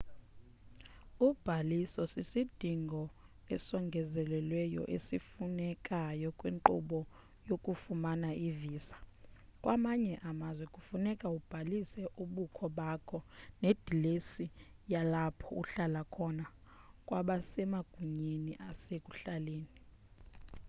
ubhaliso 1.27 2.03
sisidingo 2.13 3.01
esongezelelweyo 3.55 4.83
esifunekayo 4.95 6.29
kwinkqubo 6.39 6.99
yokufumana 7.49 8.29
ivisa 8.47 8.97
kwamanye 9.61 10.13
amazwe 10.29 10.65
funeka 10.87 11.27
ubhalise 11.37 12.01
ubukho 12.23 12.65
bakho 12.77 13.19
nedilesi 13.61 14.45
yalapho 14.93 15.49
uhlala 15.61 16.01
khona 16.13 16.45
kwabasemagunyeni 17.07 18.51
asekuhlaleni 18.67 19.73